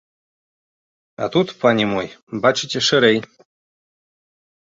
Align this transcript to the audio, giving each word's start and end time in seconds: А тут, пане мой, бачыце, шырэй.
А 1.25 1.27
тут, 1.35 1.47
пане 1.63 1.85
мой, 1.91 2.07
бачыце, 2.45 2.79
шырэй. 2.87 3.19